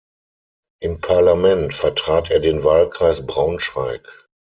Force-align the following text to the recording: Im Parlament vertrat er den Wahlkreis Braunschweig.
Im 0.81 0.99
Parlament 0.99 1.75
vertrat 1.75 2.31
er 2.31 2.39
den 2.39 2.63
Wahlkreis 2.63 3.27
Braunschweig. 3.27 4.01